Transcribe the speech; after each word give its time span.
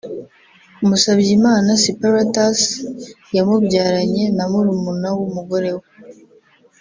Musabyimana 0.87 1.69
Siperatus 1.83 2.61
yamubyaranye 3.35 4.23
na 4.37 4.45
murumuna 4.51 5.09
w’umugore 5.17 5.69
we 5.77 5.87